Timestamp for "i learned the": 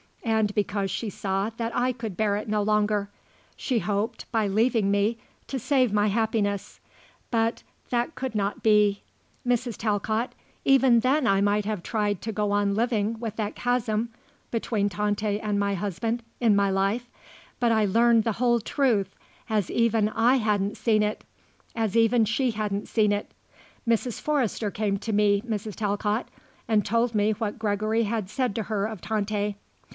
17.71-18.33